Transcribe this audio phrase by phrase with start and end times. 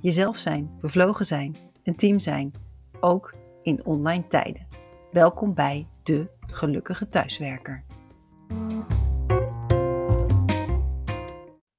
[0.00, 2.52] jezelf zijn, bevlogen zijn, een team zijn,
[3.00, 4.66] ook in online tijden.
[5.10, 7.84] Welkom bij de Gelukkige Thuiswerker.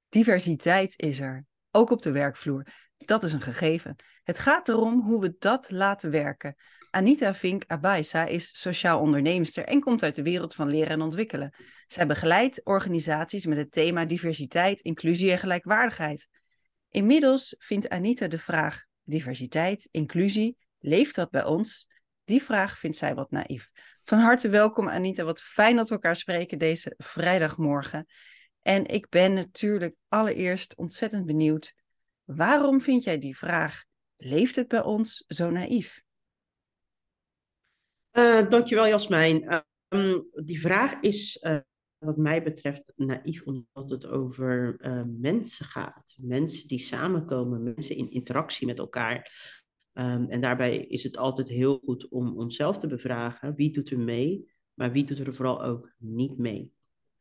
[0.08, 2.66] Diversiteit is er, ook op de werkvloer.
[2.96, 3.96] Dat is een gegeven.
[4.24, 6.56] Het gaat erom hoe we dat laten werken.
[6.90, 11.54] Anita Vink Abaisa is sociaal onderneemster en komt uit de wereld van leren en ontwikkelen.
[11.86, 16.28] Zij begeleidt organisaties met het thema diversiteit, inclusie en gelijkwaardigheid.
[16.90, 21.88] Inmiddels vindt Anita de vraag diversiteit, inclusie, leeft dat bij ons?
[22.24, 23.70] Die vraag vindt zij wat naïef.
[24.02, 28.06] Van harte welkom Anita, wat fijn dat we elkaar spreken deze vrijdagmorgen.
[28.62, 31.74] En ik ben natuurlijk allereerst ontzettend benieuwd,
[32.24, 33.84] waarom vind jij die vraag,
[34.16, 36.02] leeft het bij ons, zo naïef?
[38.12, 39.64] Uh, dankjewel Jasmijn.
[39.88, 41.58] Um, die vraag is uh,
[41.98, 46.16] wat mij betreft naïef, omdat het over uh, mensen gaat.
[46.20, 49.32] Mensen die samenkomen, mensen in interactie met elkaar.
[49.92, 53.98] Um, en daarbij is het altijd heel goed om onszelf te bevragen: wie doet er
[53.98, 56.72] mee, maar wie doet er vooral ook niet mee.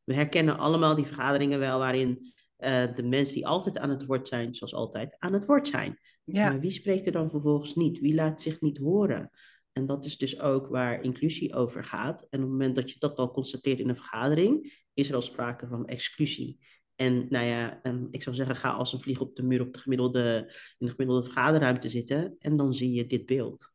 [0.04, 4.28] We herkennen allemaal die vergaderingen wel waarin uh, de mensen die altijd aan het woord
[4.28, 6.00] zijn, zoals altijd, aan het woord zijn.
[6.24, 6.50] Ja.
[6.50, 8.00] Maar wie spreekt er dan vervolgens niet?
[8.00, 9.32] Wie laat zich niet horen?
[9.78, 12.20] En dat is dus ook waar inclusie over gaat.
[12.20, 15.22] En op het moment dat je dat al constateert in een vergadering, is er al
[15.22, 16.60] sprake van exclusie.
[16.96, 19.74] En nou ja, ehm, ik zou zeggen, ga als een vlieg op de muur op
[19.74, 23.74] de gemiddelde, in de gemiddelde vergaderruimte zitten en dan zie je dit beeld.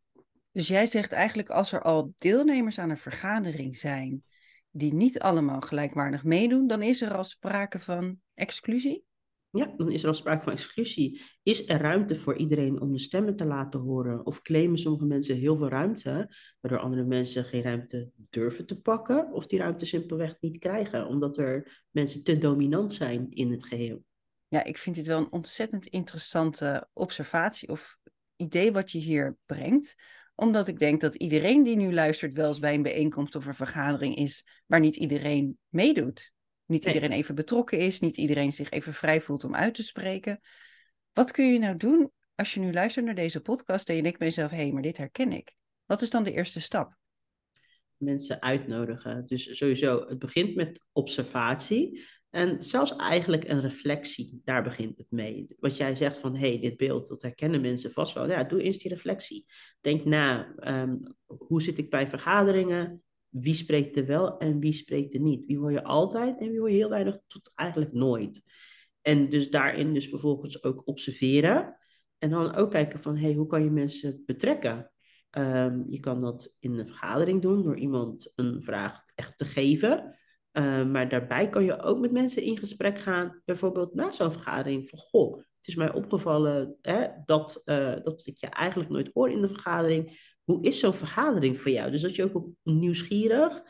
[0.53, 4.25] Dus jij zegt eigenlijk als er al deelnemers aan een vergadering zijn
[4.71, 9.05] die niet allemaal gelijkwaardig meedoen, dan is er al sprake van exclusie?
[9.55, 11.23] Ja, dan is er al sprake van exclusie.
[11.43, 14.27] Is er ruimte voor iedereen om de stemmen te laten horen?
[14.27, 19.33] Of claimen sommige mensen heel veel ruimte, waardoor andere mensen geen ruimte durven te pakken,
[19.33, 24.05] of die ruimte simpelweg niet krijgen, omdat er mensen te dominant zijn in het geheel?
[24.49, 27.99] Ja, ik vind dit wel een ontzettend interessante observatie of
[28.37, 29.97] idee wat je hier brengt
[30.35, 33.55] omdat ik denk dat iedereen die nu luistert wel eens bij een bijeenkomst of een
[33.55, 36.33] vergadering is waar niet iedereen meedoet.
[36.73, 40.41] Niet iedereen even betrokken is, niet iedereen zich even vrij voelt om uit te spreken.
[41.13, 44.19] Wat kun je nou doen als je nu luistert naar deze podcast en je denkt
[44.19, 45.53] bij jezelf, hé, hey, maar dit herken ik.
[45.85, 46.97] Wat is dan de eerste stap?
[47.97, 49.27] Mensen uitnodigen.
[49.27, 52.05] Dus sowieso, het begint met observatie.
[52.31, 55.47] En zelfs eigenlijk een reflectie, daar begint het mee.
[55.59, 58.29] Wat jij zegt van, hé, hey, dit beeld, dat herkennen mensen vast wel.
[58.29, 59.47] Ja, doe eens die reflectie.
[59.81, 63.03] Denk na, um, hoe zit ik bij vergaderingen?
[63.33, 65.47] Wie spreekt er wel en wie spreekt er niet.
[65.47, 68.43] Wie hoor je altijd en wie hoor je heel weinig tot eigenlijk nooit.
[69.01, 71.77] En dus daarin dus vervolgens ook observeren.
[72.19, 74.93] En dan ook kijken van, hey, hoe kan je mensen betrekken?
[75.39, 80.19] Um, je kan dat in een vergadering doen door iemand een vraag echt te geven.
[80.53, 84.89] Uh, maar daarbij kan je ook met mensen in gesprek gaan, bijvoorbeeld na zo'n vergadering,
[84.89, 89.31] van goh, het is mij opgevallen hè, dat, uh, dat ik je eigenlijk nooit hoor
[89.31, 91.91] in de vergadering hoe is zo'n vergadering voor jou?
[91.91, 93.63] Dus dat je ook op nieuwsgierig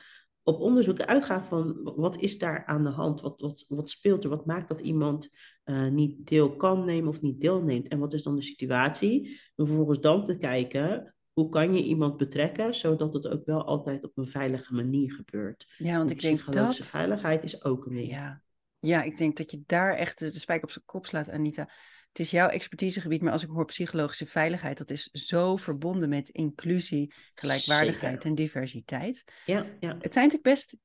[0.42, 3.20] op onderzoek uitgaat van wat is daar aan de hand?
[3.20, 4.30] Wat, wat, wat speelt er?
[4.30, 5.30] Wat maakt dat iemand
[5.64, 7.88] uh, niet deel kan nemen of niet deelneemt?
[7.88, 9.40] En wat is dan de situatie?
[9.56, 14.04] En vervolgens dan te kijken, hoe kan je iemand betrekken, zodat het ook wel altijd
[14.04, 15.74] op een veilige manier gebeurt?
[15.78, 16.76] Ja, want ik denk dat...
[16.76, 18.10] veiligheid is ook een ding.
[18.10, 18.42] Ja.
[18.78, 21.68] ja, ik denk dat je daar echt de spijk op zijn kop slaat, Anita
[22.12, 26.28] het is jouw expertisegebied, maar als ik hoor psychologische veiligheid, dat is zo verbonden met
[26.28, 29.24] inclusie, gelijkwaardigheid en diversiteit.
[29.46, 29.96] Ja, ja.
[30.00, 30.76] Het zijn natuurlijk best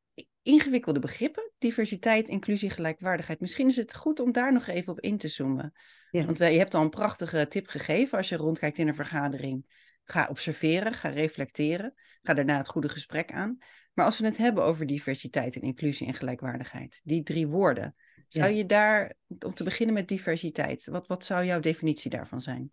[0.42, 3.40] ingewikkelde begrippen, diversiteit, inclusie, gelijkwaardigheid.
[3.40, 5.74] Misschien is het goed om daar nog even op in te zoomen.
[6.12, 6.26] Ja.
[6.26, 9.86] Want je hebt al een prachtige tip gegeven als je rondkijkt in een vergadering.
[10.04, 13.58] Ga observeren, ga reflecteren, ga daarna het goede gesprek aan.
[13.94, 17.96] Maar als we het hebben over diversiteit en inclusie en gelijkwaardigheid, die drie woorden,
[18.28, 19.14] zou je daar,
[19.46, 22.72] om te beginnen met diversiteit, wat, wat zou jouw definitie daarvan zijn?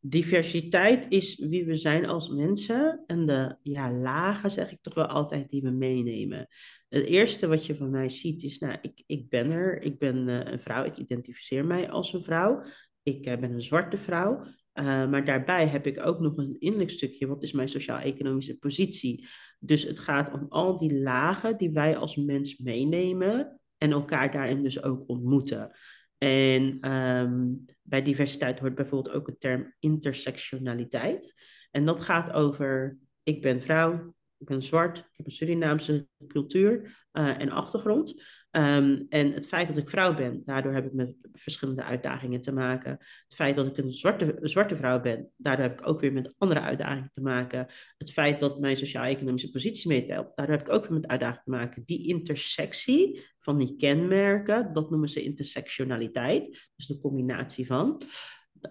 [0.00, 5.06] Diversiteit is wie we zijn als mensen en de ja, lagen, zeg ik toch wel
[5.06, 6.48] altijd, die we meenemen.
[6.88, 10.28] Het eerste wat je van mij ziet is, nou, ik, ik ben er, ik ben
[10.28, 12.62] uh, een vrouw, ik identificeer mij als een vrouw,
[13.02, 14.44] ik uh, ben een zwarte vrouw.
[14.80, 19.26] Uh, maar daarbij heb ik ook nog een innerlijk stukje, wat is mijn sociaal-economische positie?
[19.58, 24.62] Dus het gaat om al die lagen die wij als mens meenemen en elkaar daarin
[24.62, 25.76] dus ook ontmoeten.
[26.18, 27.44] En ehm,
[27.82, 31.40] bij diversiteit hoort bijvoorbeeld ook de term intersectionaliteit.
[31.70, 37.04] En dat gaat over, ik ben vrouw, ik ben zwart, ik heb een Surinaamse cultuur
[37.12, 38.22] uh, en achtergrond.
[38.50, 42.52] Ehm, en het feit dat ik vrouw ben, daardoor heb ik met verschillende uitdagingen te
[42.52, 42.90] maken.
[42.90, 46.34] Het feit dat ik een zwarte, zwarte vrouw ben, daardoor heb ik ook weer met
[46.38, 47.66] andere uitdagingen te maken.
[47.98, 51.50] Het feit dat mijn sociaal-economische positie meetelt, daardoor heb ik ook weer met uitdagingen te
[51.50, 51.82] maken.
[51.84, 56.70] Die intersectie van die kenmerken, dat noemen ze intersectionaliteit.
[56.76, 58.02] Dus de combinatie van.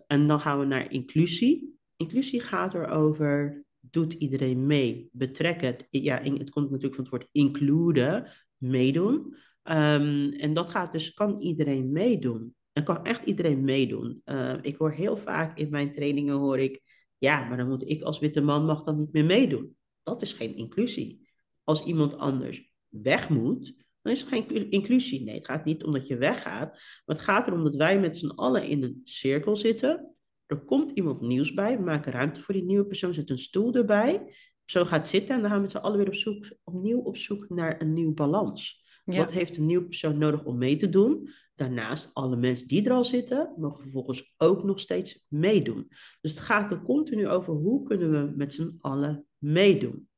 [0.07, 1.79] En dan gaan we naar inclusie.
[1.95, 3.64] Inclusie gaat erover
[3.95, 5.09] doet iedereen mee?
[5.11, 5.87] Betrek het.
[5.89, 9.35] Ja, het komt natuurlijk van het woord include, meedoen.
[9.63, 12.55] Um, en dat gaat dus, kan iedereen meedoen?
[12.71, 14.21] En kan echt iedereen meedoen?
[14.25, 16.81] Uh, ik hoor heel vaak in mijn trainingen, hoor ik,
[17.17, 19.75] ja, maar dan moet ik als witte man mag dan niet meer meedoen.
[20.03, 21.27] Dat is geen inclusie.
[21.63, 25.23] Als iemand anders weg moet, dan is het geen inclusie.
[25.23, 26.71] Nee, het gaat niet om dat je weggaat,
[27.05, 30.14] maar het gaat erom dat wij met z'n allen in een cirkel zitten.
[30.45, 33.73] Er komt iemand nieuws bij, we maken ruimte voor die nieuwe persoon, zet een stoel
[33.73, 34.33] erbij.
[34.65, 37.17] Zo gaat zitten en dan gaan we met z'n allen weer op zoek, opnieuw op
[37.17, 38.83] zoek naar een nieuw balans.
[39.05, 41.29] Wat heeft een nieuwe persoon nodig om mee te doen?
[41.55, 45.87] Daarnaast, alle mensen die er al zitten, mogen vervolgens ook nog steeds meedoen.
[46.21, 50.09] Dus het gaat er continu over hoe kunnen we met z'n allen meedoen.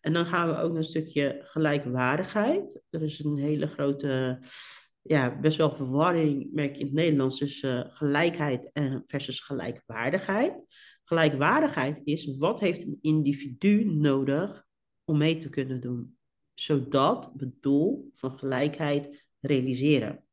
[0.00, 2.82] En dan gaan we ook naar een stukje gelijkwaardigheid.
[2.90, 4.38] Er is een hele grote,
[5.06, 8.70] ja, best wel verwarring, merk je in het Nederlands, tussen gelijkheid
[9.06, 10.54] versus gelijkwaardigheid.
[11.04, 14.66] Gelijkwaardigheid is, wat heeft een individu nodig
[15.04, 16.16] om mee te kunnen doen?
[16.58, 20.24] zodat we het doel van gelijkheid realiseren.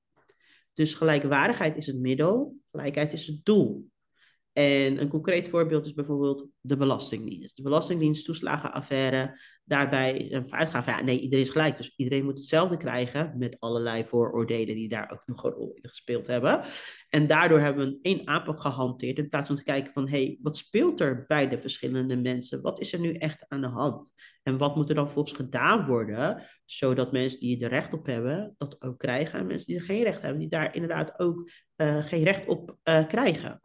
[0.74, 3.92] Dus gelijkwaardigheid is het middel, gelijkheid is het doel.
[4.54, 7.56] En een concreet voorbeeld is bijvoorbeeld de Belastingdienst.
[7.56, 11.78] De Belastingdienst toeslagenaffaire, daarbij een uitgaan van ja, nee, iedereen is gelijk.
[11.78, 15.90] Dus iedereen moet hetzelfde krijgen met allerlei vooroordelen die daar ook nog een rol in
[15.90, 16.62] gespeeld hebben.
[17.10, 20.40] En daardoor hebben we één aanpak gehanteerd in plaats van te kijken van hé, hey,
[20.42, 22.62] wat speelt er bij de verschillende mensen?
[22.62, 24.12] Wat is er nu echt aan de hand?
[24.44, 28.56] En wat moet er dan volgens gedaan worden, zodat mensen die er recht op hebben,
[28.58, 29.40] dat ook krijgen.
[29.40, 32.78] En mensen die er geen recht hebben, die daar inderdaad ook uh, geen recht op
[32.84, 33.62] uh, krijgen.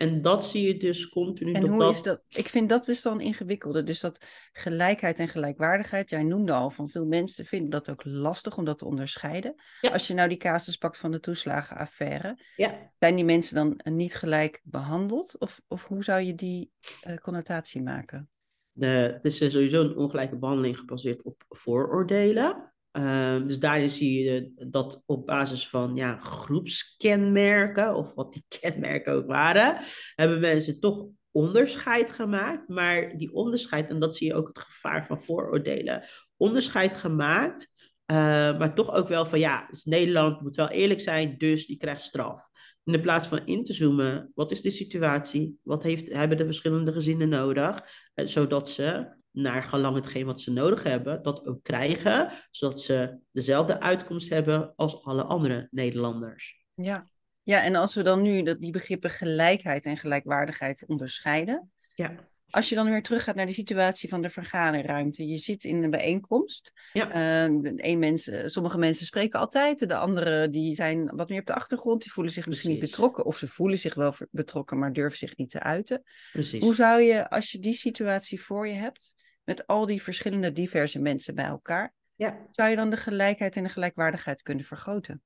[0.00, 1.52] En dat zie je dus continu.
[1.52, 2.22] En hoe is dat?
[2.28, 3.82] Ik vind dat best wel een ingewikkelde.
[3.82, 6.10] Dus dat gelijkheid en gelijkwaardigheid.
[6.10, 9.54] Jij noemde al van veel mensen vinden dat ook lastig om dat te onderscheiden.
[9.92, 12.38] Als je nou die casus pakt van de toeslagenaffaire.
[12.56, 12.92] Ja.
[12.98, 15.38] Zijn die mensen dan niet gelijk behandeld?
[15.38, 16.70] Of, of hoe zou je die
[17.06, 18.30] uh, connotatie maken?
[18.72, 22.72] De, het is sowieso een ongelijke behandeling gebaseerd op vooroordelen.
[22.90, 29.12] Ehm, dus daarin zie je dat op basis van ja, groepskenmerken, of wat die kenmerken
[29.12, 29.76] ook waren,
[30.14, 32.68] hebben mensen toch onderscheid gemaakt.
[32.68, 36.04] Maar die onderscheid, en dat zie je ook het gevaar van vooroordelen,
[36.36, 37.72] onderscheid gemaakt,
[38.10, 38.16] uh,
[38.58, 42.02] maar toch ook wel van ja, dus Nederland moet wel eerlijk zijn, dus die krijgt
[42.02, 42.48] straf.
[42.84, 45.58] In plaats van in te zoomen, wat is de situatie?
[45.62, 47.84] Wat heeft, hebben de verschillende gezinnen nodig?
[48.14, 53.18] Uh, zodat ze naar gelang hetgeen wat ze nodig hebben, dat ook krijgen, zodat ze
[53.32, 56.64] dezelfde uitkomst hebben als alle andere Nederlanders.
[56.74, 57.06] Ja,
[57.42, 62.28] ja en als we dan nu dat, die begrippen gelijkheid en gelijkwaardigheid onderscheiden, ja.
[62.50, 65.26] Als je dan weer teruggaat naar de situatie van de vergaderruimte.
[65.26, 66.72] Je zit in een bijeenkomst.
[66.92, 67.46] Ja.
[67.46, 69.88] Uh, mensen, sommige mensen spreken altijd.
[69.88, 72.02] De anderen die zijn wat meer op de achtergrond.
[72.02, 73.24] Die voelen zich misschien niet betrokken.
[73.24, 76.02] Of ze voelen zich wel betrokken, maar durven zich niet te uiten.
[76.32, 76.62] Precies.
[76.62, 79.14] Hoe zou je, als je die situatie voor je hebt
[79.50, 82.46] met al die verschillende diverse mensen bij elkaar, ja.
[82.50, 85.22] zou je dan de gelijkheid en de gelijkwaardigheid kunnen vergroten?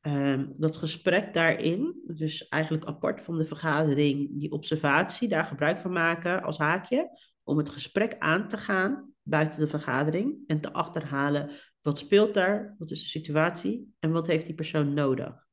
[0.00, 5.92] Um, dat gesprek daarin, dus eigenlijk apart van de vergadering, die observatie, daar gebruik van
[5.92, 11.50] maken als haakje, om het gesprek aan te gaan buiten de vergadering en te achterhalen
[11.80, 15.48] wat speelt daar, wat is de situatie en wat heeft die persoon nodig.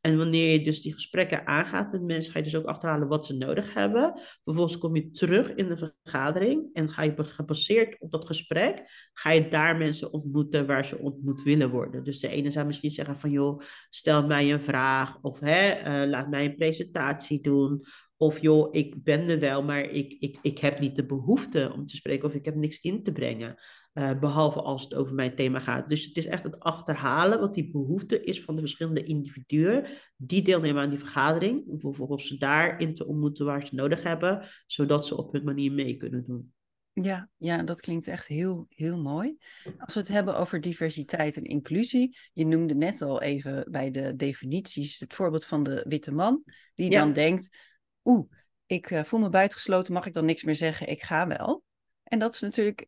[0.00, 3.26] En wanneer je dus die gesprekken aangaat met mensen, ga je dus ook achterhalen wat
[3.26, 4.20] ze nodig hebben.
[4.44, 9.30] Vervolgens kom je terug in de vergadering en ga je gebaseerd op dat gesprek, ga
[9.30, 12.04] je daar mensen ontmoeten waar ze ontmoet willen worden.
[12.04, 16.10] Dus de ene zou misschien zeggen van joh, stel mij een vraag of hè, uh,
[16.10, 17.84] laat mij een presentatie doen.
[18.22, 21.86] Of joh, ik ben er wel, maar ik, ik, ik heb niet de behoefte om
[21.86, 23.54] te spreken of ik heb niks in te brengen.
[23.94, 25.88] Uh, behalve als het over mijn thema gaat.
[25.88, 29.86] Dus het is echt het achterhalen wat die behoefte is van de verschillende individuen
[30.16, 31.66] die deelnemen aan die vergadering.
[31.66, 35.72] Om vervolgens ze daarin te ontmoeten waar ze nodig hebben, zodat ze op hun manier
[35.72, 36.52] mee kunnen doen.
[36.92, 39.36] Ja, ja, dat klinkt echt heel, heel mooi.
[39.78, 44.16] Als we het hebben over diversiteit en inclusie, je noemde net al even bij de
[44.16, 46.42] definities het voorbeeld van de witte man,
[46.74, 47.68] die dan denkt,
[48.04, 48.30] oeh,
[48.66, 51.62] ik uh, voel me buitengesloten, mag ik dan niks meer zeggen, ik ga wel.
[52.02, 52.78] En dat is natuurlijk,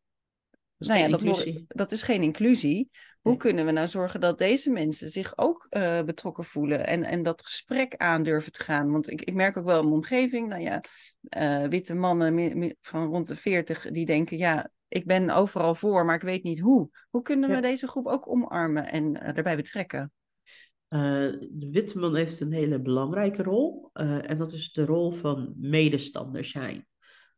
[0.50, 2.90] dat is nou ja, dat, dat, is geen inclusie.
[3.20, 7.22] Hoe kunnen we nou zorgen dat deze mensen zich ook uh, betrokken voelen en, en
[7.22, 8.90] dat gesprek aandurven te gaan?
[8.90, 10.80] Want ik, ik merk ook wel in mijn omgeving, nou ja,
[11.36, 16.14] uh, witte mannen van rond de 40 die denken, ja, ik ben overal voor, maar
[16.14, 16.88] ik weet niet hoe.
[17.10, 20.12] Hoe kunnen we deze groep ook omarmen en erbij betrekken?
[20.92, 26.44] De witte man heeft een hele belangrijke rol en dat is de rol van medestander
[26.44, 26.86] zijn.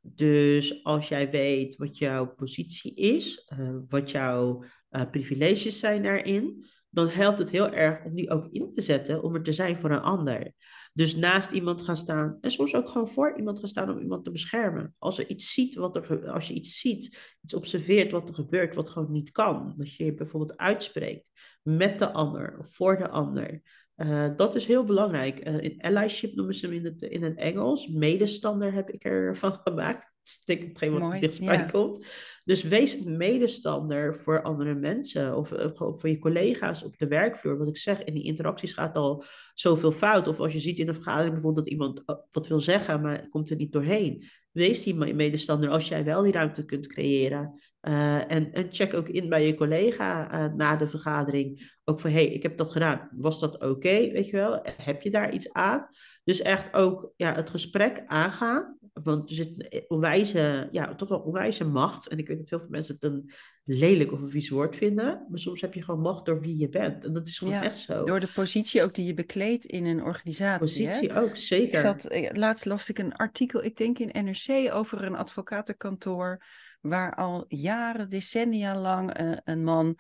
[0.01, 3.53] Dus als jij weet wat jouw positie is,
[3.89, 8.73] wat jouw uh, privileges zijn daarin, dan helpt het heel erg om die ook in
[8.73, 10.53] te zetten om er te zijn voor een ander.
[10.93, 14.25] Dus naast iemand gaan staan en soms ook gewoon voor iemand gaan staan om iemand
[14.25, 14.95] te beschermen.
[14.99, 18.75] Als er iets ziet wat er, als je iets ziet, iets observeert wat er gebeurt,
[18.75, 21.27] wat gewoon niet kan, dat je je bijvoorbeeld uitspreekt
[21.63, 23.63] met de ander of voor de ander.
[23.97, 25.49] Uh, dat is heel belangrijk.
[25.49, 27.89] Uh, in allyship noemen ze hem in het, in het Engels.
[27.89, 30.14] Medestander heb ik ervan gemaakt.
[30.45, 31.65] Hetgeen wat dichtstbij ja.
[31.65, 32.07] komt.
[32.45, 35.37] Dus wees medestander voor andere mensen.
[35.37, 37.59] Of uh, voor je collega's op de werkvloer.
[37.59, 40.29] Wat ik zeg, in die interacties gaat al zoveel fout.
[40.29, 43.51] Of als je ziet in een vergadering bijvoorbeeld dat iemand wat wil zeggen, maar komt
[43.51, 44.25] er niet doorheen.
[44.55, 47.61] Wees die medestander als jij wel die ruimte kunt creëren.
[47.83, 51.73] Uh, en, en, check ook in bij je collega uh, na de vergadering.
[51.85, 53.09] Ook van, hé, hey, ik heb dat gedaan.
[53.13, 54.11] Was dat oké?
[54.11, 54.63] weet je wel?
[54.83, 55.89] Heb je daar iets aan?
[56.25, 58.79] Dus echt ook ja, het gesprek aangaan.
[59.03, 62.09] Want er zit onwijze, ja, toch wel onwijze macht.
[62.09, 63.31] En ik weet dat heel veel mensen het een
[63.65, 65.27] lelijk of een vies woord vinden.
[65.29, 67.05] Maar soms heb je gewoon macht door wie je bent.
[67.05, 68.05] En dat is gewoon echt zo.
[68.05, 70.87] Door de positie ook die je bekleedt in een organisatie.
[70.87, 71.79] Positie ook, zeker.
[71.79, 76.45] Ik zat, eh, laatst las ik een artikel, ik denk in NRC, over een advocatenkantoor.
[76.81, 79.99] Waar al jaren, decennia lang uh, een man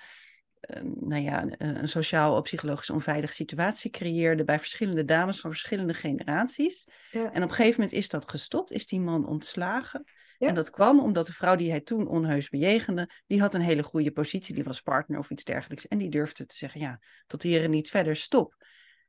[1.00, 6.88] nou ja, een sociaal-psychologisch onveilige situatie creëerde bij verschillende dames van verschillende generaties.
[7.10, 7.32] Ja.
[7.32, 10.04] En op een gegeven moment is dat gestopt, is die man ontslagen.
[10.38, 13.82] En dat kwam omdat de vrouw die hij toen onheus bejegende, die had een hele
[13.82, 15.88] goede positie, die was partner of iets dergelijks.
[15.88, 18.54] En die durfde te zeggen, ja, tot hier en niet verder, stop.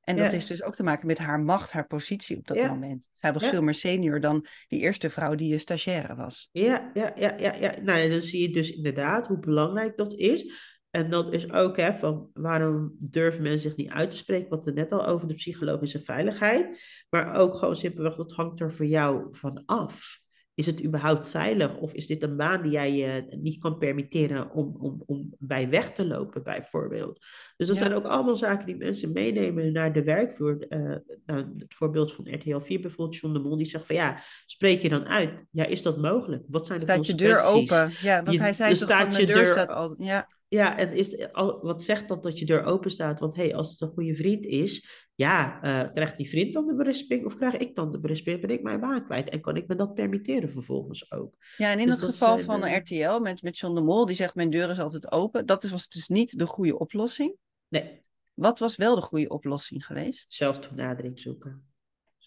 [0.01, 3.09] En dat heeft dus ook te maken met haar macht, haar positie op dat moment.
[3.13, 6.49] Zij was veel meer senior dan die eerste vrouw die een stagiaire was.
[6.51, 7.73] Ja, ja, ja, ja, ja.
[7.81, 10.53] Nou, dan zie je dus inderdaad hoe belangrijk dat is.
[10.95, 14.67] En dat is ook hè, van waarom durven mensen zich niet uit te spreken, wat
[14.67, 16.81] er net al over de psychologische veiligheid.
[17.09, 20.23] Maar ook gewoon simpelweg, wat hangt er voor jou van af?
[20.53, 21.77] Is het überhaupt veilig?
[21.77, 25.69] Of is dit een baan die jij je niet kan permitteren om, om, om bij
[25.69, 27.25] weg te lopen, bijvoorbeeld?
[27.57, 30.65] Dus dat zijn ook allemaal zaken die mensen meenemen naar de werkvloer.
[30.69, 34.19] Uh, nou, het voorbeeld van RTL 4 bijvoorbeeld, John de Mol, die zegt van ja,
[34.45, 35.45] spreek je dan uit?
[35.51, 36.43] Ja, is dat mogelijk?
[36.47, 37.93] Wat zijn de staat je deur open?
[38.01, 39.95] Ja, want hij zei toch van de deur, deur staat al...
[39.97, 40.27] Ja.
[40.55, 41.27] Ja, en is,
[41.61, 43.19] wat zegt dat dat je deur open staat?
[43.19, 46.75] Want hey, als het een goede vriend is, ja, uh, krijgt die vriend dan de
[46.75, 48.41] berisping of krijg ik dan de berisping?
[48.41, 49.29] Ben ik mijn baan kwijt?
[49.29, 51.35] En kan ik me dat permitteren vervolgens ook?
[51.57, 54.15] Ja, en in dus het geval van de RTL met, met John de Mol, die
[54.15, 55.45] zegt mijn deur is altijd open.
[55.45, 57.35] Dat was dus niet de goede oplossing.
[57.67, 58.03] Nee.
[58.33, 60.33] Wat was wel de goede oplossing geweest?
[60.33, 61.74] Zelftoenadering zoeken.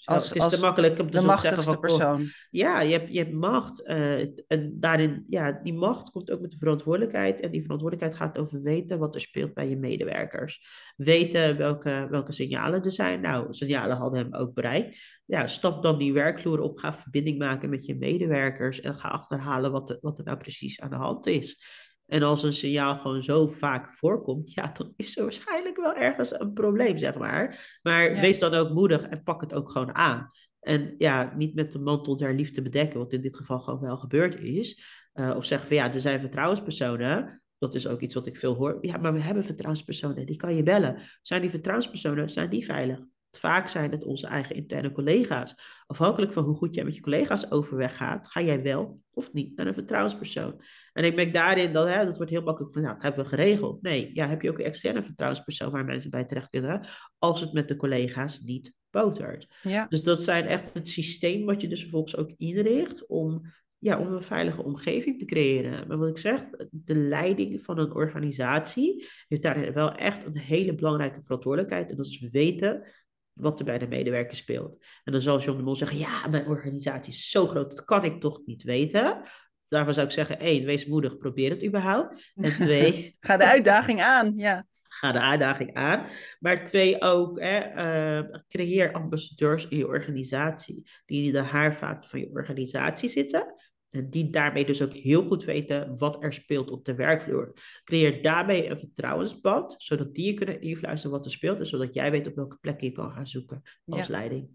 [0.05, 2.26] Als, het is te makkelijk om te de machtigste van, persoon.
[2.50, 3.88] ja, je hebt, je hebt macht.
[3.88, 7.40] Uh, en daarin, ja, die macht komt ook met de verantwoordelijkheid.
[7.40, 10.67] En die verantwoordelijkheid gaat over weten wat er speelt bij je medewerkers.
[10.97, 13.21] Weten welke, welke signalen er zijn.
[13.21, 15.21] Nou, signalen hadden hem ook bereikt.
[15.25, 16.78] Ja, stap dan die werkvloer op.
[16.78, 18.81] Ga verbinding maken met je medewerkers.
[18.81, 21.62] En ga achterhalen wat, de, wat er nou precies aan de hand is.
[22.09, 26.41] En als een signaal gewoon zo vaak voorkomt, ja, dan is er waarschijnlijk wel ergens
[26.41, 27.79] een probleem, zeg maar.
[27.83, 30.31] Maar wees dan ook moedig en pak het ook gewoon aan.
[30.61, 33.97] En ja, niet met de mantel der liefde bedekken, wat in dit geval gewoon wel
[33.97, 34.83] gebeurd is.
[35.15, 37.43] Uh, of zeggen van ja, er zijn vertrouwenspersonen.
[37.59, 38.79] Dat is ook iets wat ik veel hoor.
[38.81, 41.03] Ja, maar we hebben vertrouwenspersonen, die kan je bellen.
[41.23, 42.99] Zijn die vertrouwenspersonen, zijn die veilig?
[43.30, 45.82] Vaak zijn het onze eigen interne collega's.
[45.87, 49.56] Afhankelijk van hoe goed jij met je collega's overweg gaat, ga jij wel of niet
[49.56, 50.62] naar een vertrouwenspersoon.
[50.92, 53.28] En ik merk daarin dat, hè, dat wordt heel makkelijk van, nou, dat hebben we
[53.28, 53.82] geregeld.
[53.82, 56.87] Nee, ja, heb je ook een externe vertrouwenspersoon waar mensen bij terecht kunnen,
[57.18, 59.54] als het met de collega's niet botert.
[59.62, 59.87] Ja.
[59.88, 63.42] Dus dat zijn echt het systeem wat je dus vervolgens ook inricht om
[63.80, 65.88] ja, om een veilige omgeving te creëren.
[65.88, 70.75] Maar wat ik zeg, de leiding van een organisatie heeft daar wel echt een hele
[70.75, 71.90] belangrijke verantwoordelijkheid.
[71.90, 72.88] En dat is weten
[73.38, 74.78] wat er bij de medewerker speelt.
[75.04, 78.04] En dan zal John de Mol zeggen, ja, mijn organisatie is zo groot, dat kan
[78.04, 79.23] ik toch niet weten.
[79.68, 82.33] Daarvan zou ik zeggen, één, wees moedig, probeer het überhaupt.
[82.35, 83.16] En twee...
[83.21, 84.66] Ga de uitdaging aan, ja.
[84.99, 86.07] Ga de uitdaging aan.
[86.38, 87.59] Maar twee ook, hè,
[88.21, 90.90] uh, creëer ambassadeurs in je organisatie.
[91.07, 93.54] Die in de haarvaten van je organisatie zitten.
[93.90, 97.52] En die daarmee dus ook heel goed weten wat er speelt op de werkvloer.
[97.85, 101.59] Creëer daarmee een vertrouwensband, zodat die je kunnen influisteren wat er speelt.
[101.59, 104.49] En zodat jij weet op welke plek je kan gaan zoeken als leiding.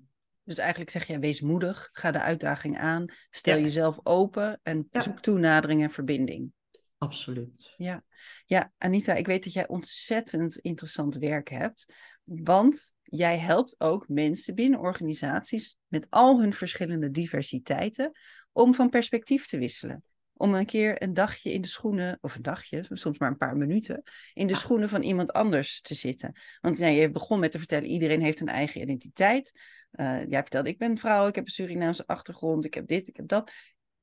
[0.43, 5.19] Dus eigenlijk zeg je, wees moedig, ga de uitdaging aan, stel jezelf open en zoek
[5.19, 6.51] toenadering en verbinding.
[6.97, 7.73] Absoluut.
[7.77, 8.03] Ja.
[8.45, 11.85] ja, Anita, ik weet dat jij ontzettend interessant werk hebt.
[12.23, 18.11] Want jij helpt ook mensen binnen organisaties met al hun verschillende diversiteiten
[18.51, 20.03] om van perspectief te wisselen.
[20.33, 23.57] Om een keer een dagje in de schoenen, of een dagje, soms maar een paar
[23.57, 26.33] minuten, in de schoenen van iemand anders te zitten.
[26.61, 29.51] Want ja, je begon met te vertellen, iedereen heeft een eigen identiteit.
[29.91, 33.15] Uh, jij vertelde, ik ben vrouw, ik heb een Surinaamse achtergrond, ik heb dit, ik
[33.15, 33.51] heb dat.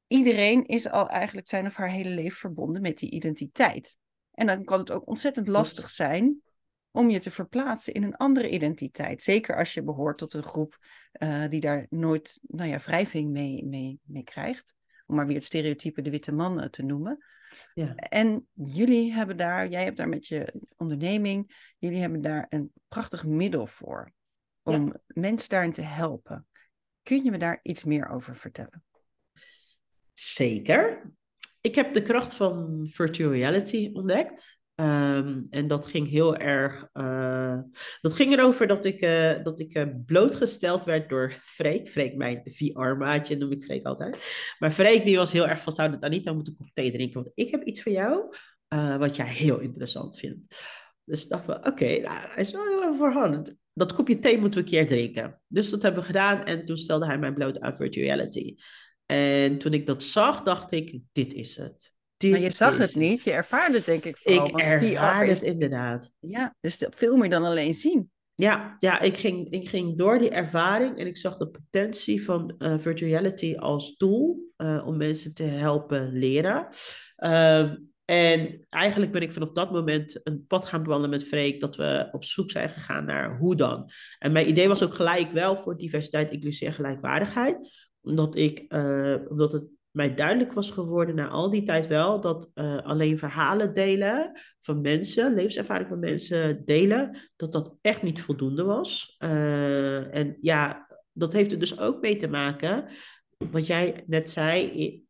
[0.07, 3.99] Iedereen is al eigenlijk zijn of haar hele leven verbonden met die identiteit.
[4.33, 6.43] En dan kan het ook ontzettend lastig zijn
[6.91, 9.23] om je te verplaatsen in een andere identiteit.
[9.23, 10.79] Zeker als je behoort tot een groep
[11.13, 14.75] uh, die daar nooit nou ja, wrijving mee, mee, mee krijgt.
[15.07, 17.25] Om maar weer het stereotype de witte man uh, te noemen.
[17.75, 17.95] Ja.
[17.95, 23.25] En jullie hebben daar, jij hebt daar met je onderneming, jullie hebben daar een prachtig
[23.25, 24.13] middel voor.
[24.63, 25.01] Om ja.
[25.07, 26.47] mensen daarin te helpen.
[27.03, 28.85] Kun je me daar iets meer over vertellen?
[30.13, 31.13] Zeker.
[31.61, 34.60] Ik heb de kracht van virtual reality ontdekt.
[34.81, 36.89] Um, en dat ging heel erg.
[36.93, 37.59] Uh,
[38.01, 41.89] dat ging erover dat ik, uh, dat ik uh, blootgesteld werd door Freek.
[41.89, 44.33] Freek, mijn VR-maatje, noem ik Freek altijd.
[44.59, 47.23] Maar Freek die was heel erg van: zou dat Anita moeten kop thee drinken?
[47.23, 48.35] Want ik heb iets voor jou
[48.99, 50.47] wat jij heel interessant vindt.
[51.05, 53.55] Dus dachten we: oké, nou, hij is wel heel erg voorhand.
[53.73, 55.41] Dat kopje thee moeten we een keer drinken.
[55.47, 56.45] Dus dat hebben we gedaan.
[56.45, 58.55] En toen stelde hij mij bloot aan virtuality.
[59.07, 61.93] En toen ik dat zag, dacht ik: dit is het
[62.29, 64.47] maar je zag het niet, je ervaarde het denk ik vooral.
[64.47, 66.11] Ik ervaarde het inderdaad.
[66.19, 68.11] Ja, dus veel meer dan alleen zien.
[68.35, 72.55] Ja, ja ik, ging, ik ging door die ervaring en ik zag de potentie van
[72.59, 76.69] uh, virtuality als tool uh, om mensen te helpen leren.
[77.19, 77.73] Uh,
[78.11, 82.09] en eigenlijk ben ik vanaf dat moment een pad gaan bewandelen met Freek, dat we
[82.13, 83.91] op zoek zijn gegaan naar hoe dan.
[84.19, 89.17] En mijn idee was ook gelijk wel voor diversiteit, inclusie en gelijkwaardigheid, omdat, ik, eh,
[89.29, 93.75] omdat het mij duidelijk was geworden na al die tijd wel dat uh, alleen verhalen
[93.75, 99.17] delen van mensen, levenservaring van mensen delen, dat dat echt niet voldoende was.
[99.19, 102.87] Uh, en ja, dat heeft er dus ook mee te maken,
[103.51, 105.05] wat jij net zei,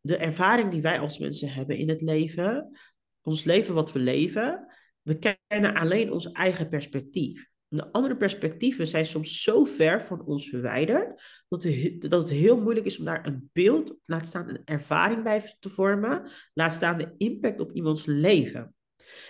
[0.00, 2.78] de ervaring die wij als mensen hebben in het leven,
[3.22, 4.66] ons leven wat we leven,
[5.02, 7.49] we kennen alleen ons eigen perspectief.
[7.72, 11.66] De andere perspectieven zijn soms zo ver van ons verwijderd dat,
[11.98, 15.68] dat het heel moeilijk is om daar een beeld, laat staan een ervaring bij te
[15.68, 18.74] vormen, laat staan de impact op iemands leven.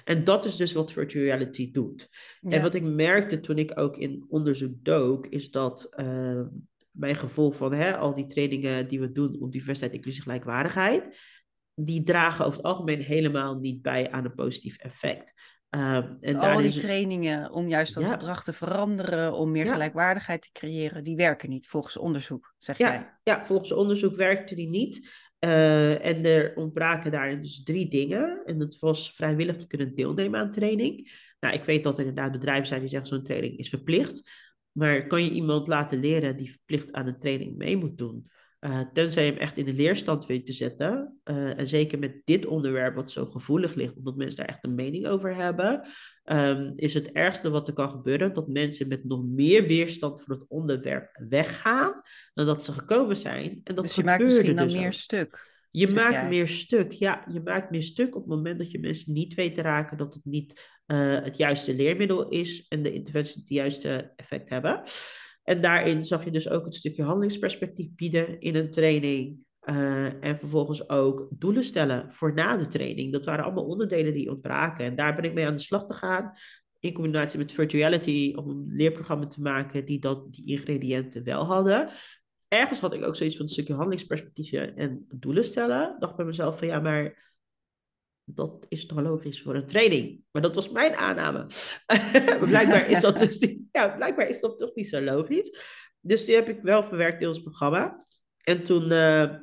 [0.05, 2.09] En dat is dus wat virtual reality doet.
[2.40, 6.42] En wat ik merkte toen ik ook in onderzoek dook, is dat uh,
[6.90, 11.18] mijn gevoel van hè, al die trainingen die we doen op diversiteit, inclusie, gelijkwaardigheid,
[11.74, 15.33] die dragen over het algemeen helemaal niet bij aan een positief effect.
[15.76, 20.50] Uh, en Al die trainingen om juist dat gedrag te veranderen, om meer gelijkwaardigheid te
[20.52, 22.92] creëren, die werken niet volgens onderzoek, zeg ja.
[22.92, 23.18] jij?
[23.22, 25.09] Ja, volgens onderzoek werkte die niet.
[25.44, 28.42] Uh, en er ontbraken daarin dus drie dingen.
[28.44, 31.12] En dat was vrijwillig te kunnen deelnemen aan training.
[31.40, 34.30] Nou, ik weet dat er inderdaad bedrijven zijn die zeggen zo'n training is verplicht.
[34.72, 38.30] Maar kan je iemand laten leren die verplicht aan een training mee moet doen?
[38.61, 41.20] Uh, tenzij je hem echt in de leerstand weet te zetten.
[41.25, 44.75] Uh, en zeker met dit onderwerp, wat zo gevoelig ligt, omdat mensen daar echt een
[44.75, 45.88] mening over hebben,
[46.25, 50.35] um, is het ergste wat er kan gebeuren dat mensen met nog meer weerstand voor
[50.35, 52.03] het onderwerp weggaan
[52.35, 53.61] dan dat ze gekomen zijn.
[53.64, 55.49] En dat dus je maakt misschien dan dus meer stuk.
[55.70, 57.25] Je maakt meer stuk, ja.
[57.33, 60.14] Je maakt meer stuk op het moment dat je mensen niet weet te raken dat
[60.14, 64.83] het niet uh, het juiste leermiddel is en de interventies het juiste effect hebben.
[65.44, 69.38] En daarin zag je dus ook het stukje handelingsperspectief bieden in een training.
[69.70, 73.12] Uh, en vervolgens ook doelen stellen voor na de training.
[73.12, 74.85] Dat waren allemaal onderdelen die ontbraken.
[74.85, 76.33] En daar ben ik mee aan de slag te gaan.
[76.79, 81.88] In combinatie met virtuality, om een leerprogramma te maken die dat, die ingrediënten wel hadden.
[82.48, 85.96] Ergens had ik ook zoiets van een stukje handelingsperspectief en doelen stellen.
[85.98, 87.30] Dacht bij mezelf van ja, maar
[88.35, 90.25] dat is toch logisch voor een training.
[90.31, 91.47] Maar dat was mijn aanname.
[92.40, 95.59] blijkbaar, is dat dus niet, ja, blijkbaar is dat toch niet zo logisch.
[96.01, 98.07] Dus die heb ik wel verwerkt in ons programma.
[98.40, 99.35] En toen uh,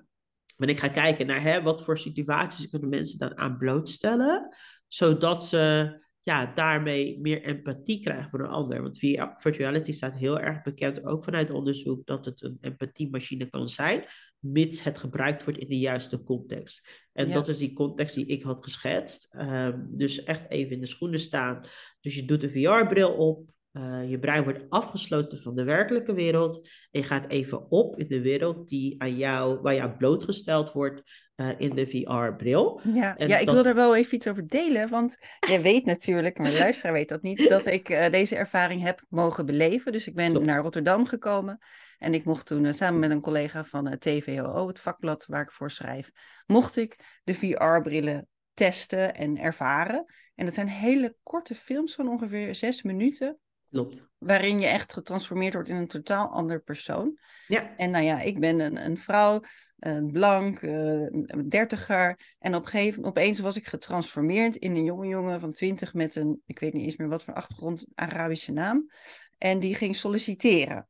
[0.58, 4.56] ben ik gaan kijken naar hè, wat voor situaties kunnen mensen dan aan blootstellen.
[4.88, 5.96] Zodat ze
[6.28, 8.82] ja, daarmee meer empathie krijgen voor een ander.
[8.82, 9.00] Want
[9.38, 14.06] virtuality staat heel erg bekend, ook vanuit onderzoek, dat het een empathiemachine kan zijn,
[14.40, 17.08] mits het gebruikt wordt in de juiste context.
[17.14, 19.36] En dat is die context die ik had geschetst.
[19.40, 21.62] Um, dus echt even in de schoenen staan.
[22.02, 26.68] Dus je doet een VR-bril op, uh, je brein wordt afgesloten van de werkelijke wereld.
[26.92, 31.02] En je gaat even op in de wereld die aan jou, waar jou blootgesteld wordt
[31.36, 32.82] uh, in de VR-bril.
[32.94, 34.90] Ja, ja ik wil er wel even iets over delen.
[34.90, 38.82] Want jij weet natuurlijk, maar de luisteraar weet dat niet, dat ik uh, deze ervaring
[38.82, 39.92] heb mogen beleven.
[39.92, 40.46] Dus ik ben Klopt.
[40.46, 41.60] naar Rotterdam gekomen.
[41.98, 45.72] En ik mocht toen samen met een collega van TVOO, het vakblad waar ik voor
[45.72, 46.12] schrijf,
[46.46, 50.06] mocht ik de VR-brillen testen en ervaren.
[50.36, 53.40] En dat zijn hele korte films van ongeveer zes minuten.
[53.70, 54.04] Klopt.
[54.18, 57.20] Waarin je echt getransformeerd wordt in een totaal ander persoon.
[57.48, 57.76] Ja.
[57.76, 59.42] En nou ja, ik ben een, een vrouw,
[59.80, 60.72] een blank, uh,
[61.12, 62.36] een dertiger.
[62.40, 66.42] En op gegeven, opeens was ik getransformeerd in een jonge jongen van twintig met een,
[66.46, 68.92] ik weet niet eens meer wat voor achtergrond, Arabische naam.
[69.38, 70.88] En die ging solliciteren.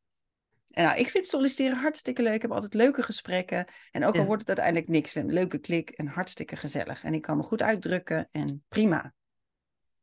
[0.78, 2.34] En nou, ik vind solliciteren hartstikke leuk.
[2.34, 3.66] Ik heb altijd leuke gesprekken.
[3.92, 7.04] En ook al wordt het uiteindelijk niks, een leuke klik en hartstikke gezellig.
[7.04, 9.14] En ik kan me goed uitdrukken en prima.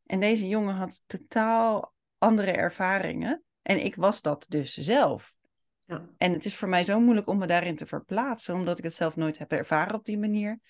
[0.07, 3.43] En deze jongen had totaal andere ervaringen.
[3.63, 5.37] En ik was dat dus zelf.
[5.85, 6.09] Ja.
[6.19, 8.95] En het is voor mij zo moeilijk om me daarin te verplaatsen, omdat ik het
[8.95, 10.61] zelf nooit heb ervaren op die manier.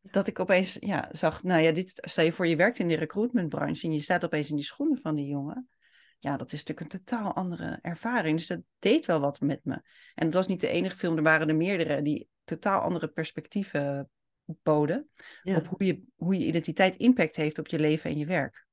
[0.00, 2.96] Dat ik opeens ja, zag, nou ja, dit, stel je voor, je werkt in de
[2.96, 5.68] recruitmentbranche en je staat opeens in die schoenen van die jongen
[6.24, 8.36] ja, dat is natuurlijk een totaal andere ervaring.
[8.36, 9.74] Dus dat deed wel wat met me.
[10.14, 14.10] En het was niet de enige film, er waren er meerdere die totaal andere perspectieven
[14.44, 15.08] boden.
[15.42, 18.66] Op hoe je, hoe je identiteit impact heeft op je leven en je werk.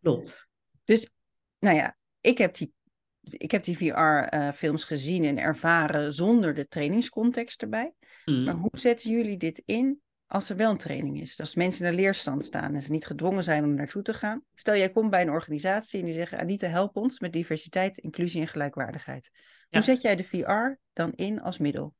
[0.00, 0.48] Klopt.
[0.84, 1.10] Dus,
[1.58, 2.74] nou ja, ik heb die,
[3.20, 7.94] ik heb die VR-films eh, gezien en ervaren zonder de trainingscontext erbij.
[8.24, 8.44] Mm.
[8.44, 11.40] Maar hoe zetten jullie dit in als er wel een training is.
[11.40, 14.42] als mensen in de leerstand staan en ze niet gedwongen zijn om naartoe te gaan.
[14.54, 18.40] Stel, jij komt bij een organisatie en die zeggen: Anita, help ons met diversiteit, inclusie
[18.40, 19.30] en gelijkwaardigheid.
[19.70, 21.94] Hoe zet jij de VR dan in als middel?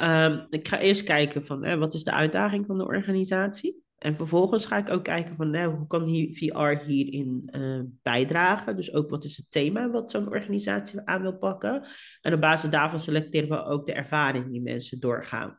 [0.00, 3.86] Um, ik ga eerst kijken van hè, wat is de uitdaging van de organisatie.
[3.98, 8.76] En vervolgens ga ik ook kijken van hè, hoe kan VR hierin uh, bijdragen.
[8.76, 11.86] Dus ook wat is het thema wat zo'n organisatie aan wil pakken.
[12.20, 15.58] En op basis daarvan selecteren we ook de ervaring die mensen doorgaan.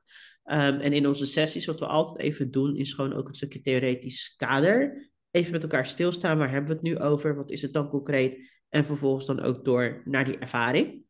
[0.49, 3.61] Ehm, en in onze sessies, wat we altijd even doen, is gewoon ook een stukje
[3.61, 5.09] theoretisch kader.
[5.31, 7.35] Even met elkaar stilstaan, waar hebben we het nu over?
[7.35, 8.37] Wat is het dan concreet?
[8.69, 11.03] En vervolgens dan ook door naar die ervaring.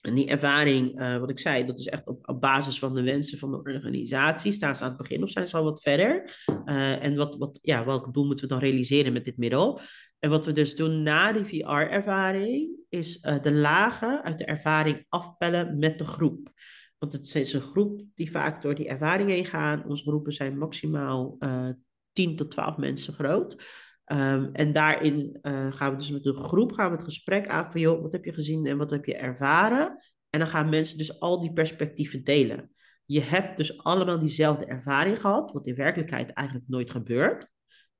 [0.00, 3.38] En die ervaring, uh, wat ik zei, dat is echt op, basis van de wensen
[3.38, 4.52] van de organisatie.
[4.52, 6.36] Staan ze aan het begin of zijn ze al wat verder?
[6.64, 9.80] Uh, en wat, wat, ja, welk doel moeten we dan realiseren met dit middel?
[10.18, 15.04] En wat we dus doen na die VR-ervaring, is uh, de lagen uit de ervaring
[15.08, 16.52] afpellen met de groep.
[17.02, 19.84] Want het is een groep die vaak door die ervaring heen gaan.
[19.84, 21.74] Onze groepen zijn maximaal uh, eh,
[22.12, 23.52] 10 tot 12 mensen groot.
[24.12, 27.70] Um, en daarin uh, gaan we dus met de groep gaan we het gesprek aan
[27.70, 30.02] van, joh, wat heb je gezien en wat heb je ervaren?
[30.30, 32.70] En dan gaan mensen dus al die perspectieven delen.
[33.04, 37.50] Je hebt dus allemaal diezelfde ervaring gehad, wat in werkelijkheid eigenlijk nooit gebeurt.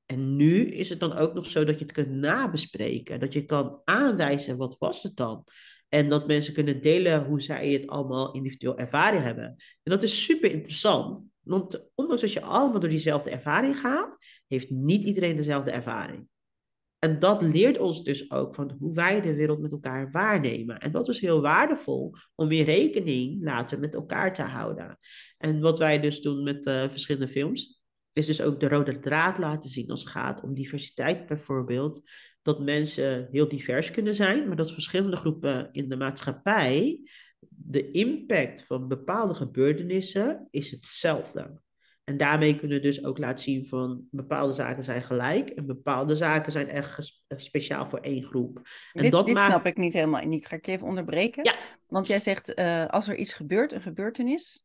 [0.07, 3.45] En nu is het dan ook nog zo dat je het kunt nabespreken, dat je
[3.45, 5.45] kan aanwijzen wat was het dan.
[5.95, 9.45] En dat mensen kunnen delen hoe zij het allemaal individueel ervaren hebben.
[9.83, 11.25] En dat is super interessant.
[11.41, 16.29] Want ondanks dat je allemaal door diezelfde ervaring gaat, heeft niet iedereen dezelfde ervaring.
[16.99, 20.79] En dat leert ons dus ook van hoe wij de wereld met elkaar waarnemen.
[20.79, 24.99] En dat is heel waardevol om weer rekening later met elkaar te houden.
[25.39, 29.39] En wat wij dus doen met uh, verschillende films, is dus ook de rode draad
[29.39, 32.03] laten zien als het gaat om diversiteit bijvoorbeeld
[32.43, 37.01] dat mensen heel divers kunnen zijn, maar dat verschillende groepen in de maatschappij,
[37.49, 41.61] de impact van bepaalde gebeurtenissen is hetzelfde.
[42.05, 46.17] En daarmee kunnen we dus ook laten zien van bepaalde zaken zijn gelijk en bepaalde
[46.17, 48.57] zaken zijn echt speciaal voor één groep.
[48.93, 50.47] En dit dat dit snap ik niet helemaal niet.
[50.47, 51.45] Ga ik je even onderbreken?
[51.45, 51.55] Ja.
[51.87, 54.65] Want jij zegt uh, als er iets gebeurt, een gebeurtenis,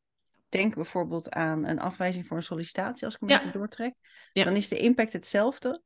[0.50, 3.94] denk bijvoorbeeld aan een afwijzing voor een sollicitatie, als ik hem even doortrek,
[4.32, 4.44] ja.
[4.44, 5.82] dan is de impact hetzelfde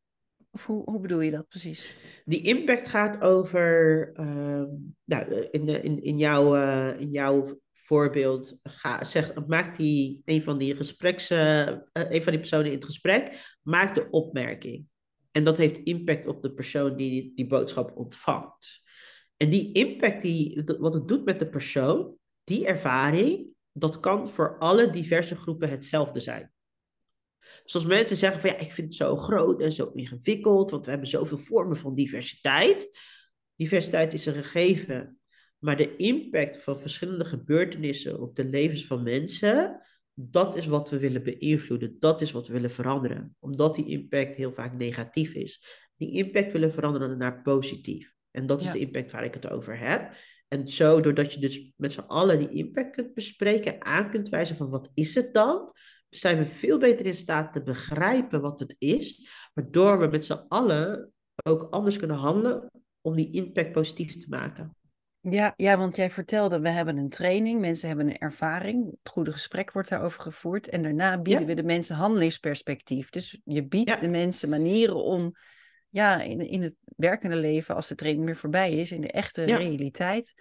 [0.52, 1.96] of hoe, hoe bedoel je dat precies?
[2.26, 4.64] Die impact gaat over, uh,
[5.04, 9.04] nou, in, in, in, jouw, uh, in jouw voorbeeld, ga,
[9.78, 14.10] die, een van die gespreks, uh, een van die personen in het gesprek, maakt de
[14.10, 14.86] opmerking.
[15.32, 18.82] En dat heeft impact op de persoon die die boodschap ontvangt.
[19.38, 24.58] En die impact, die, wat het doet met de persoon, die ervaring, dat kan voor
[24.58, 26.52] alle diverse groepen hetzelfde zijn.
[27.66, 30.92] Zoals mensen zeggen van ja, ik vind het zo groot en zo ingewikkeld, want we
[30.92, 33.00] hebben zoveel vormen van diversiteit.
[33.56, 35.20] Diversiteit is een gegeven,
[35.58, 39.82] maar de impact van verschillende gebeurtenissen op de levens van mensen,
[40.14, 43.36] dat is wat we willen beïnvloeden, dat is wat we willen veranderen.
[43.40, 45.64] Omdat die impact heel vaak negatief is.
[45.98, 48.14] Die impact willen veranderen naar positief.
[48.32, 50.14] En dat is de impact waar ik het over heb.
[50.48, 54.56] En zo, doordat je dus met z'n allen die impact kunt bespreken, aan kunt wijzen
[54.56, 55.72] van wat is het dan,
[56.12, 60.46] zijn we veel beter in staat te begrijpen wat het is, waardoor we met z'n
[60.48, 61.12] allen
[61.44, 62.72] ook anders kunnen handelen
[63.02, 64.76] om die impact positief te maken.
[65.20, 69.32] Ja, ja, want jij vertelde, we hebben een training, mensen hebben een ervaring, het goede
[69.32, 73.10] gesprek wordt daarover gevoerd en daarna bieden we de mensen handelingsperspectief.
[73.10, 75.36] Dus je biedt de mensen manieren om
[75.90, 79.44] ja, in, in het werkende leven, als de training weer voorbij is, in de echte
[79.44, 80.34] realiteit,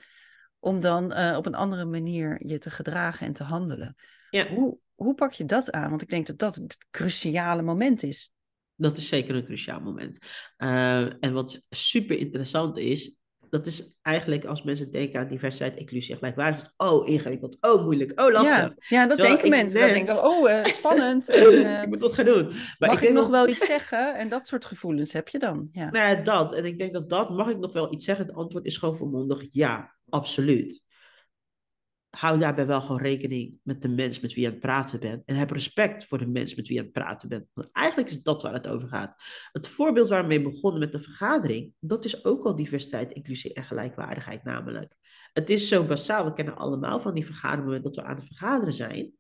[0.59, 3.97] om dan uh, op een andere manier je te gedragen en te handelen.
[4.31, 4.49] Ja.
[4.49, 5.91] Hoe, hoe pak je dat aan?
[5.91, 8.33] Want ik denk dat dat het cruciale moment is.
[8.77, 10.19] Dat is zeker een cruciaal moment.
[10.59, 16.13] Uh, en wat super interessant is, dat is eigenlijk als mensen denken aan diversiteit, inclusie
[16.13, 16.75] en gelijkwaardigheid.
[16.77, 17.57] Oh, ingewikkeld.
[17.61, 18.21] Oh, moeilijk.
[18.21, 18.57] Oh, lastig.
[18.57, 19.81] Ja, ja dat denken mensen.
[19.81, 21.29] Dat denken, oh, uh, spannend.
[21.29, 22.45] en, uh, ik moet wat gaan doen.
[22.79, 24.15] Maar mag ik, ik nog wel iets zeggen?
[24.15, 25.69] En dat soort gevoelens heb je dan.
[25.73, 25.91] Ja.
[25.91, 26.53] Nou ja, dat.
[26.53, 28.27] En ik denk dat dat, mag ik nog wel iets zeggen?
[28.27, 30.83] Het antwoord is gewoon volmondig ja, absoluut
[32.11, 35.23] hou daarbij wel gewoon rekening met de mens met wie je aan het praten bent.
[35.25, 37.47] En heb respect voor de mens met wie je aan het praten bent.
[37.53, 39.23] Want eigenlijk is dat waar het over gaat.
[39.53, 43.53] Het voorbeeld waar we mee begonnen met de vergadering, dat is ook al diversiteit, inclusie
[43.53, 44.95] en gelijkwaardigheid namelijk.
[45.33, 48.75] Het is zo basaal, we kennen allemaal van die vergaderingen dat we aan het vergaderen
[48.75, 49.13] zijn.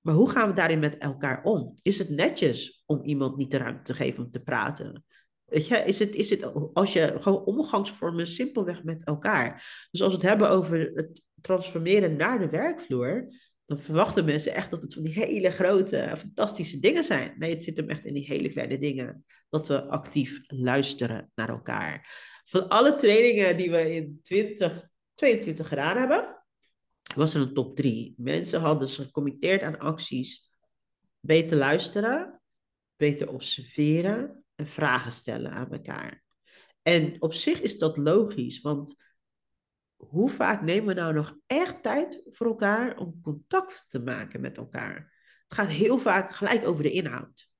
[0.00, 1.74] Maar hoe gaan we daarin met elkaar om?
[1.82, 5.04] Is het netjes om iemand niet de ruimte te geven om te praten?
[5.44, 9.54] Weet je, is het, is het als je gewoon omgangsvormen simpelweg met elkaar.
[9.90, 13.28] Dus als we het hebben over het transformeren naar de werkvloer,
[13.66, 17.34] dan verwachten mensen echt dat het van die hele grote, fantastische dingen zijn.
[17.38, 19.24] Nee, het zit hem echt in die hele kleine dingen.
[19.48, 22.08] Dat we actief luisteren naar elkaar.
[22.44, 26.44] Van alle trainingen die we in 2022 gedaan hebben,
[27.14, 28.14] was er een top drie.
[28.16, 30.50] Mensen hadden zich gecommitteerd aan acties.
[31.20, 32.40] Beter luisteren,
[32.96, 36.24] beter observeren en vragen stellen aan elkaar.
[36.82, 39.05] En op zich is dat logisch, want
[40.08, 44.56] hoe vaak nemen we nou nog echt tijd voor elkaar om contact te maken met
[44.56, 45.14] elkaar?
[45.46, 47.50] Het gaat heel vaak gelijk over de inhoud.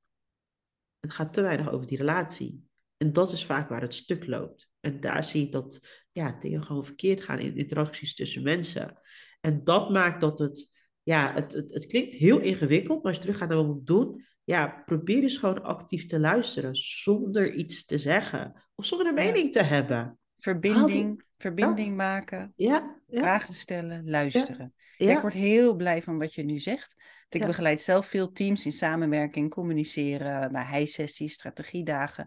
[1.01, 2.69] Het gaat te weinig over die relatie.
[2.97, 4.71] En dat is vaak waar het stuk loopt.
[4.81, 9.01] En daar zie je dat ja, dingen gewoon verkeerd gaan in interacties tussen mensen.
[9.41, 10.69] En dat maakt dat het,
[11.03, 13.73] ja, het, het, het klinkt heel ingewikkeld, maar als je terug gaat naar wat we
[13.73, 19.07] moeten doen, ja, probeer dus gewoon actief te luisteren zonder iets te zeggen of zonder
[19.07, 20.19] een mening te hebben.
[20.37, 24.75] Verbinding, verbinding maken, ja, ja, vragen stellen, luisteren.
[24.97, 25.17] Ja.
[25.17, 26.97] ik word heel blij van wat je nu zegt.
[27.29, 32.27] Ik begeleid zelf veel teams in samenwerking, communiceren, bij high-sessies, strategiedagen.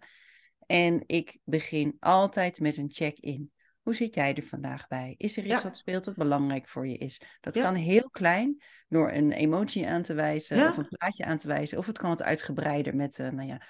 [0.65, 3.51] En ik begin altijd met een check-in.
[3.81, 5.15] Hoe zit jij er vandaag bij?
[5.17, 7.21] Is er iets wat speelt dat belangrijk voor je is?
[7.41, 11.47] Dat kan heel klein, door een emotie aan te wijzen of een plaatje aan te
[11.47, 11.77] wijzen.
[11.77, 13.61] Of het kan wat uitgebreider met, uh, nou ja,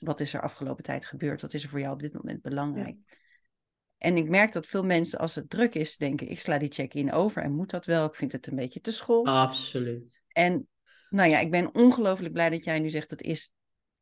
[0.00, 1.40] wat is er afgelopen tijd gebeurd?
[1.40, 2.96] Wat is er voor jou op dit moment belangrijk?
[3.98, 7.12] En ik merk dat veel mensen, als het druk is, denken: ik sla die check-in
[7.12, 8.06] over en moet dat wel?
[8.06, 9.26] Ik vind het een beetje te school.
[9.26, 10.22] Absoluut.
[10.28, 10.68] En
[11.10, 13.52] nou ja, ik ben ongelooflijk blij dat jij nu zegt: dat is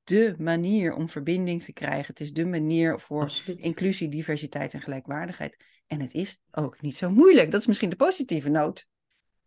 [0.04, 2.06] de manier om verbinding te krijgen.
[2.06, 5.64] Het is de manier voor inclusie, diversiteit en gelijkwaardigheid.
[5.86, 7.50] En het is ook niet zo moeilijk.
[7.50, 8.86] Dat is misschien de positieve noot.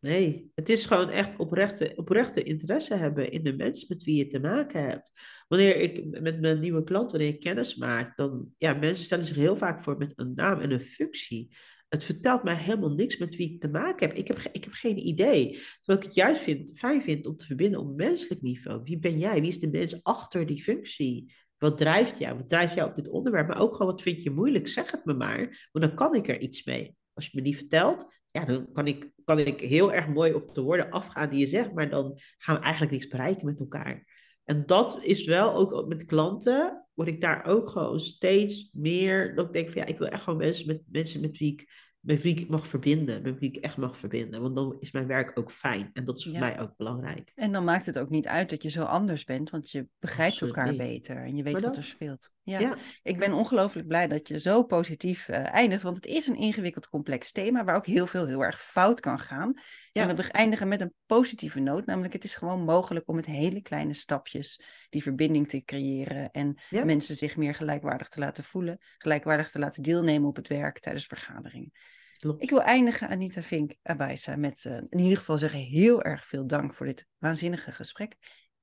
[0.08, 4.28] Nee, het is gewoon echt oprechte, oprechte interesse hebben in de mensen met wie je
[4.28, 5.12] te maken hebt.
[5.48, 9.58] Wanneer ik met mijn nieuwe klant, wanneer kennis maak, dan, ja, mensen stellen zich heel
[9.58, 11.56] vaak voor met een naam en een functie.
[11.90, 14.18] Het vertelt mij helemaal niks met wie ik te maken heb.
[14.18, 15.52] Ik heb, ik heb geen idee.
[15.52, 18.82] Terwijl ik het juist vind, fijn vind om te verbinden op menselijk niveau.
[18.84, 19.42] Wie ben jij?
[19.42, 21.34] Wie is de mens achter die functie?
[21.58, 22.38] Wat drijft jou?
[22.38, 23.48] Wat drijft jou op dit onderwerp?
[23.48, 24.68] Maar ook gewoon, wat vind je moeilijk?
[24.68, 26.96] Zeg het me maar, want dan kan ik er iets mee.
[27.14, 30.54] Als je me niet vertelt, ja, dan kan ik, kan ik heel erg mooi op
[30.54, 34.06] de woorden afgaan die je zegt, maar dan gaan we eigenlijk niks bereiken met elkaar.
[34.44, 39.46] En dat is wel ook met klanten, word ik daar ook gewoon steeds meer, dat
[39.46, 42.22] ik denk van ja, ik wil echt gewoon mensen met, mensen met wie ik met
[42.22, 44.42] wie ik mag verbinden, met wie ik echt mag verbinden.
[44.42, 47.32] Want dan is mijn werk ook fijn en dat is voor mij ook belangrijk.
[47.36, 50.42] En dan maakt het ook niet uit dat je zo anders bent, want je begrijpt
[50.42, 52.36] elkaar beter en je weet wat er speelt.
[52.44, 52.78] Ja.
[53.04, 56.90] Ik ben ongelooflijk blij dat je zo positief uh, eindigt, want het is een ingewikkeld
[56.90, 59.54] complex thema waar ook heel veel heel erg fout kan gaan.
[59.92, 63.62] En we eindigen met een positieve noot, namelijk het is gewoon mogelijk om met hele
[63.62, 69.52] kleine stapjes die verbinding te creëren en mensen zich meer gelijkwaardig te laten voelen, gelijkwaardig
[69.52, 71.72] te laten deelnemen op het werk tijdens vergaderingen.
[72.20, 76.48] Ik wil eindigen, Anita Vink Abaisa, met uh, in ieder geval zeggen heel erg veel
[76.48, 78.16] dank voor dit waanzinnige gesprek.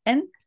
[0.03, 0.39] En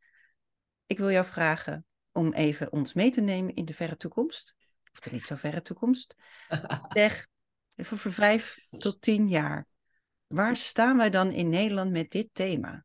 [0.86, 4.54] ik wil jou vragen om even ons mee te nemen in de verre toekomst,
[4.92, 6.14] of de niet zo verre toekomst.
[6.88, 7.26] zeg,
[7.74, 9.66] even voor vijf tot tien jaar,
[10.26, 12.84] waar staan wij dan in Nederland met dit thema?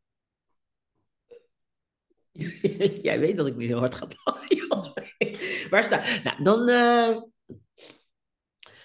[3.01, 5.69] Jij weet dat ik nu heel hard ga lachen.
[5.69, 6.69] Waar sta Nou, dan...
[6.69, 7.31] Uh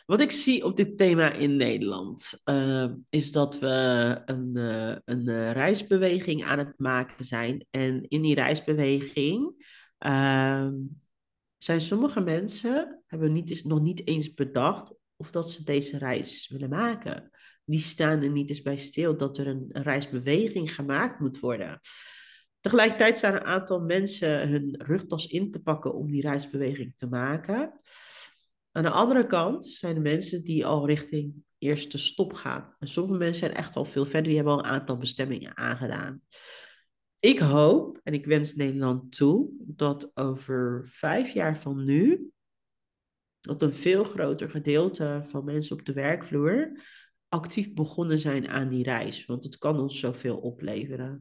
[0.09, 5.29] wat ik zie op dit thema in Nederland uh, is dat we een, uh, een
[5.29, 7.67] uh, reisbeweging aan het maken zijn.
[7.71, 9.67] En in die reisbeweging
[9.99, 10.75] ehm,
[11.59, 16.71] zijn sommige mensen hebben niet nog niet eens bedacht of dat ze deze reis willen
[16.71, 17.31] maken.
[17.65, 21.81] Die staan er niet eens bij stil dat er een, een reisbeweging gemaakt moet worden.
[22.61, 27.81] Tegelijkertijd staan een aantal mensen hun rugtas in te pakken om die reisbeweging te maken.
[28.79, 32.75] Aan de andere kant zijn de mensen die al richting eerste stop gaan.
[32.79, 36.23] En sommige mensen zijn echt al veel verder, die hebben al een aantal bestemmingen aangedaan.
[37.19, 42.31] Ik hoop en ik wens Nederland toe dat over vijf jaar van nu,
[43.41, 46.83] dat een veel groter gedeelte van mensen op de werkvloer
[47.29, 49.27] actief begonnen zijn aan die reis.
[49.27, 51.21] Want het kan ons zoveel opleveren.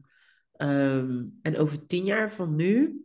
[0.52, 3.02] Ehm, en over tien jaar van nu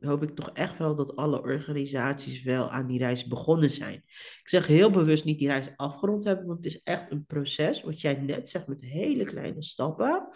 [0.00, 3.96] hoop ik toch echt wel dat alle organisaties wel aan die reis begonnen zijn.
[4.40, 7.82] Ik zeg heel bewust niet die reis afgerond hebben, want het is echt een proces,
[7.82, 10.28] wat jij net zegt, met hele kleine stappen.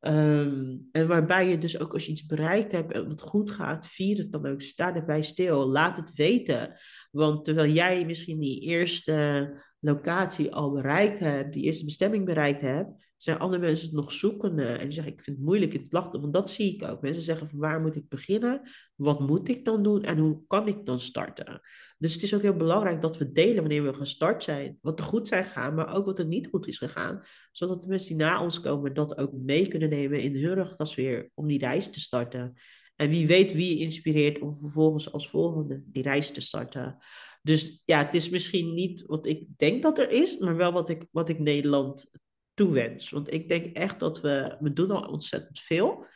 [0.00, 3.86] Ehm, en waarbij je dus ook als je iets bereikt hebt en wat goed gaat,
[3.86, 4.62] vier het dan ook.
[4.62, 5.66] Sta erbij stil.
[5.66, 6.74] Laat het weten.
[7.10, 9.50] Want terwijl jij misschien die eerste
[9.80, 14.64] locatie al bereikt hebt, die eerste bestemming bereikt hebt, zijn andere mensen het nog zoekende.
[14.64, 16.20] En die zeggen, ik vind het moeilijk in het lachten.
[16.20, 17.02] Want dat zie ik ook.
[17.02, 18.60] Mensen zeggen, van waar moet ik beginnen?
[18.94, 20.02] Wat moet ik dan doen?
[20.02, 21.60] En hoe kan ik dan starten?
[21.98, 24.78] Dus het is ook heel belangrijk dat we delen wanneer we gestart zijn.
[24.80, 27.22] Wat er goed zijn gegaan, maar ook wat er niet goed is gegaan.
[27.52, 30.94] Zodat de mensen die na ons komen dat ook mee kunnen nemen in hun rugtas
[30.94, 32.54] weer om die reis te starten.
[32.96, 36.98] En wie weet wie je inspireert om vervolgens als volgende die reis te starten.
[37.42, 40.88] Dus ja, het is misschien niet wat ik denk dat er is, maar wel wat
[40.88, 42.10] ik, wat ik Nederland
[42.58, 43.10] toewens.
[43.10, 46.06] Want ik denk echt dat we, we doen al ontzettend veel.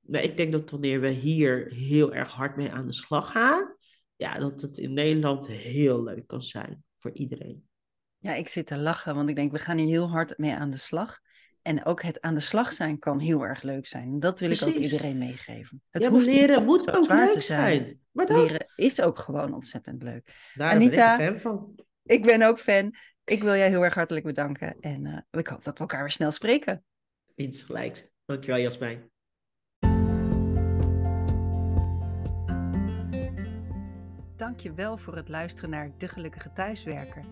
[0.00, 3.76] Maar ik denk dat wanneer we hier heel erg hard mee aan de slag gaan,
[4.16, 7.68] ja, dat het in Nederland heel leuk kan zijn voor iedereen.
[8.18, 10.70] Ja, ik zit te lachen, want ik denk, we gaan hier heel hard mee aan
[10.70, 11.18] de slag.
[11.62, 14.20] En ook het aan de slag zijn kan heel erg leuk zijn.
[14.20, 15.82] Dat wil ik ook iedereen meegeven.
[15.90, 17.74] Het ja, hoeft leren moet ook leuk te zijn.
[17.74, 18.00] zijn.
[18.10, 18.36] Maar dat...
[18.36, 20.50] Leren is ook gewoon ontzettend leuk.
[20.54, 21.84] Daar Anita, ben ik fan van.
[22.04, 22.94] Ik ben ook fan.
[23.30, 24.80] Ik wil jij heel erg hartelijk bedanken.
[24.80, 26.84] En uh, ik hoop dat we elkaar weer snel spreken.
[27.34, 28.04] Iets gelijks.
[28.24, 29.10] Dankjewel Jasmijn.
[34.36, 37.24] Dankjewel voor het luisteren naar De Gelukkige Thuiswerker.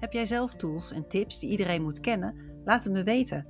[0.00, 2.36] Heb jij zelf tools en tips die iedereen moet kennen?
[2.64, 3.46] Laat het me weten.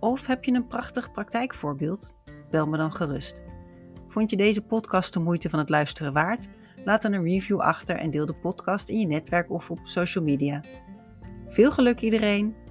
[0.00, 2.14] Of heb je een prachtig praktijkvoorbeeld?
[2.50, 3.42] Bel me dan gerust.
[4.06, 6.48] Vond je deze podcast de moeite van het luisteren waard?
[6.84, 10.24] Laat dan een review achter en deel de podcast in je netwerk of op social
[10.24, 10.62] media.
[11.48, 12.65] Veel geluk iedereen!